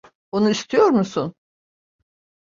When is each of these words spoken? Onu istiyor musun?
Onu 0.31 0.49
istiyor 0.49 0.89
musun? 0.89 1.33